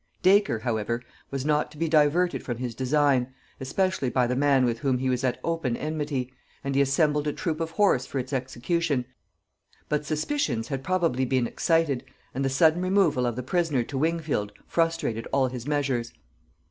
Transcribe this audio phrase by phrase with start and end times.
[0.23, 3.27] Dacre, however, was not to be diverted from his design,
[3.59, 7.33] especially by the man with whom he was at open enmity, and he assembled a
[7.33, 9.05] troop of horse for its execution;
[9.89, 12.03] but suspicions had probably been excited,
[12.33, 16.11] and the sudden removal of the prisoner to Wingfield frustrated all his measures.